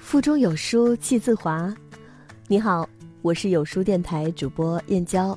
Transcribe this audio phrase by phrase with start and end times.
[0.00, 1.74] 腹中有书气自华。
[2.46, 2.88] 你好，
[3.20, 5.36] 我是有书电台主播燕娇。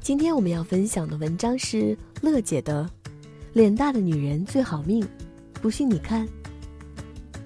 [0.00, 2.88] 今天我们要分享的文章是乐姐的
[3.52, 5.02] 《脸大的女人最好命》，
[5.60, 6.26] 不信你看。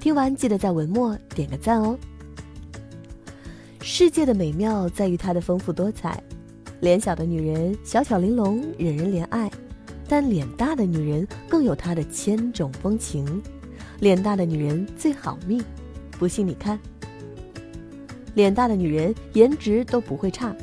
[0.00, 1.98] 听完记得在文末点个赞哦。
[3.82, 6.22] 世界的美妙在于它的丰富多彩，
[6.80, 9.50] 脸小的女人小巧玲珑，惹人怜爱；
[10.08, 13.42] 但脸大的女人更有她的千种风情。
[14.00, 15.62] 脸大的女人最好命。
[16.18, 16.78] 不信你看，
[18.34, 20.54] 脸大的女人颜值都不会差，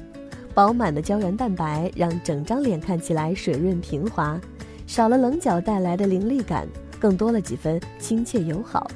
[0.53, 4.39] 饱满的胶原蛋白让整张脸看起来水润平滑，
[4.87, 6.67] 少了棱角带来的凌厉感，
[6.99, 8.89] 更多了几分亲切友好。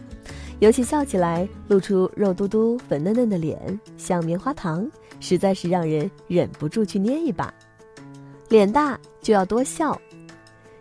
[0.59, 7.53] 尤其笑起来露出肉嘟嘟、粉嫩嫩的脸，像棉花糖，实在是让人忍不住去捏一把。
[8.47, 9.99] 脸大就要多笑，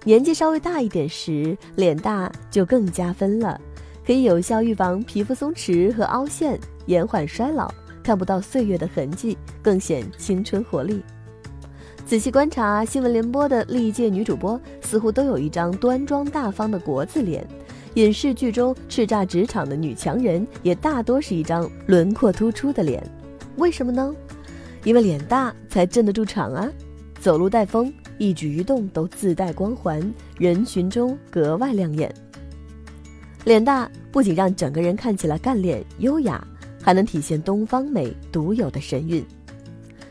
[0.04, 3.60] 年纪稍微大一点时，脸大就更加分了。
[4.06, 7.72] 可以有效预防皮肤松弛和凹陷，延缓衰老，
[8.02, 11.02] 看不到岁月的痕迹，更显青春活力。
[12.04, 17.42] 仔细观察新闻联播的历届女主播，似乎都有一张端庄大方的国字脸；
[17.94, 23.02] 影视剧中叱咤职场的女强人，也大多是一张轮廓突出的脸。
[23.56, 24.14] 为什么呢？
[24.84, 26.70] 因为脸大才镇得住场啊！
[27.18, 32.14] 走路带风，一举一动都自带光环，人群中格外亮眼。
[33.44, 36.42] 脸大不仅让整个人看起来干练优雅，
[36.82, 39.24] 还能体现东方美独有的神韵。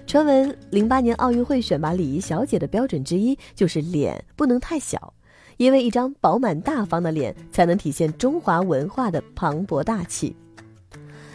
[0.06, 5.12] 传闻零八年奥运会选拔礼仪小姐的标准之一就是脸不能太小，
[5.58, 10.36] 因为一张饱满大方的脸才能体现中华文化的磅礴大气。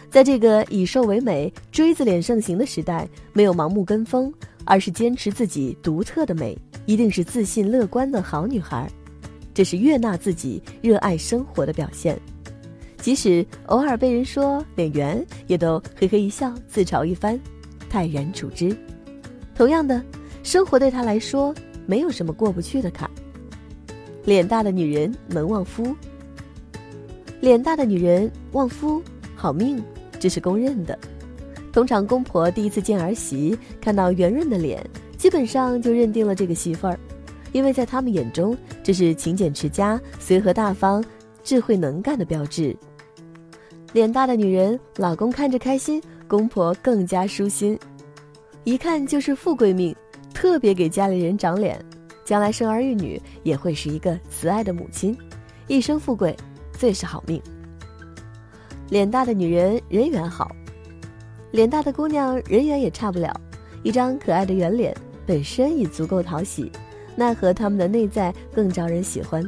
[0.09, 8.89] 在这个以瘦为美、锥子脸盛行的时代，没有盲目跟风，而是坚持自己独特的美，一定是自信乐观的好女孩。
[9.59, 12.17] 这是悦纳自己、热爱生活的表现，
[13.01, 17.37] 即使偶尔被人说脸圆，也都嘿嘿一笑，自嘲一番，
[17.89, 18.73] 泰然处之。
[19.53, 20.01] 同样的，
[20.43, 21.53] 生活对他来说
[21.85, 23.11] 没有什么过不去的坎。
[24.23, 25.93] 脸大的女人能旺夫，
[27.41, 29.03] 脸大的女人旺夫
[29.35, 29.83] 好命，
[30.21, 30.97] 这是公认的。
[31.73, 34.81] 通常公婆第一次见儿媳，看到圆润的脸，
[35.17, 36.97] 基本上就认定了这个媳妇儿。
[37.51, 41.03] 因为在他们眼中，这是勤俭持家、随和大方、
[41.43, 42.75] 智慧能干的标志。
[43.93, 47.77] 脸大的女人，老公看着开心，公婆更加舒心，
[48.63, 49.95] 一看就是富贵命，
[50.33, 51.83] 特别给家里人长脸，
[52.23, 55.17] 将来生儿育女也会是一个慈爱的母亲，
[55.65, 56.35] 一生富贵，
[56.71, 57.41] 最是好命。
[58.89, 60.51] 脸大的女人人缘好，
[61.51, 63.41] 脸大的姑娘人缘也差不了，
[63.81, 64.95] 一张可爱的圆脸
[65.25, 66.71] 本身已足够讨喜。
[67.19, 69.43] 奈何他们的内在更招人喜欢，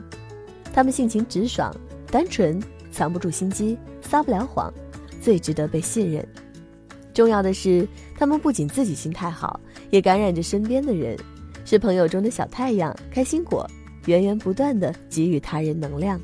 [0.73, 1.73] 他们性情直爽、
[2.11, 2.61] 单纯，
[2.91, 4.71] 藏不住心机，撒不了谎，
[5.21, 6.27] 最值得被信任。
[7.13, 7.87] 重要的是，
[8.17, 9.57] 他们不仅自己心态好，
[9.89, 11.17] 也感染着身边的人，
[11.63, 13.65] 是朋友中的小太阳、开心果，
[14.05, 16.19] 源源不断的给予他人能量。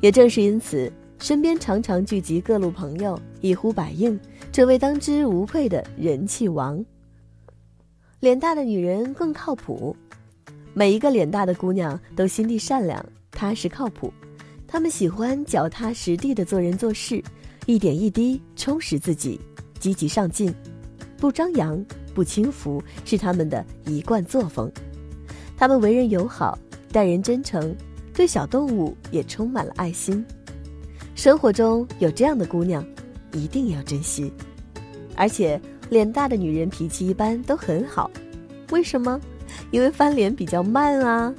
[0.00, 4.18] 也正是因此，身边常常聚集各路朋友，一呼百应，
[4.50, 6.84] 成为当之无愧的人气王。
[8.18, 9.94] 脸大的女人更靠谱。
[10.78, 14.12] 每一个脸大的姑娘都心地善良、踏实靠谱，
[14.64, 17.20] 她们喜欢脚踏实地的做人做事，
[17.66, 19.40] 一点一滴充实自己，
[19.80, 20.54] 积极上进，
[21.16, 21.84] 不张扬、
[22.14, 24.70] 不轻浮是她们的一贯作风。
[25.56, 26.56] 她们为人友好，
[26.92, 27.74] 待人真诚，
[28.14, 30.24] 对小动物也充满了爱心。
[31.16, 32.86] 生活中有这样的姑娘，
[33.32, 34.32] 一定要珍惜。
[35.16, 38.08] 而且脸大的女人脾气一般都很好，
[38.70, 39.20] 为什么？
[39.70, 41.34] 因为翻脸比较慢啊，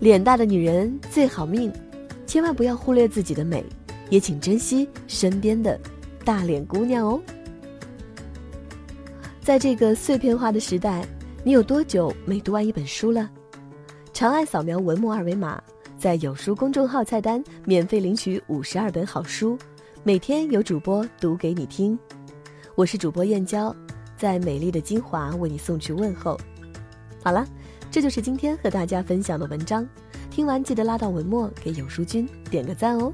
[0.00, 1.72] 脸大的女人最好命，
[2.26, 3.64] 千万不要忽略自己的美，
[4.10, 5.78] 也请珍惜身边的
[6.24, 7.20] 大脸姑娘哦。
[9.40, 11.06] 在这个碎片化的时代，
[11.44, 13.30] 你有多久没读完一本书了？
[14.12, 15.62] 长按扫描文末二维码，
[15.96, 19.56] 在有书公众号菜单免费领取五十二本好书，
[20.02, 21.96] 每天有主播读给你听。
[22.74, 23.74] 我是主播燕娇，
[24.16, 26.36] 在美丽的金华为你送去问候。
[27.28, 27.46] 好了，
[27.90, 29.86] 这就是今天和大家分享的文章。
[30.30, 33.12] 听完记得拉到文末给有书君点个赞哦。